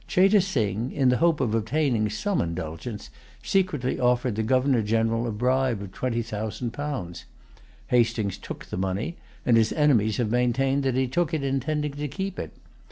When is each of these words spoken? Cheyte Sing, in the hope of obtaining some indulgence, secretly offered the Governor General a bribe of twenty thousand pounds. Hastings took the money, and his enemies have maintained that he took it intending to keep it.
Cheyte 0.07 0.41
Sing, 0.41 0.91
in 0.91 1.09
the 1.09 1.17
hope 1.17 1.39
of 1.39 1.53
obtaining 1.53 2.09
some 2.09 2.41
indulgence, 2.41 3.11
secretly 3.43 3.99
offered 3.99 4.33
the 4.35 4.41
Governor 4.41 4.81
General 4.81 5.27
a 5.27 5.31
bribe 5.31 5.79
of 5.79 5.91
twenty 5.91 6.23
thousand 6.23 6.71
pounds. 6.71 7.25
Hastings 7.89 8.39
took 8.39 8.65
the 8.65 8.77
money, 8.77 9.17
and 9.45 9.57
his 9.57 9.71
enemies 9.71 10.17
have 10.17 10.31
maintained 10.31 10.81
that 10.81 10.95
he 10.95 11.07
took 11.07 11.35
it 11.35 11.43
intending 11.43 11.93
to 11.93 12.07
keep 12.07 12.39
it. 12.39 12.51